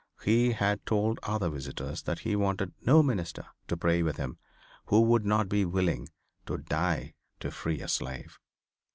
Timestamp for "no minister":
2.81-3.45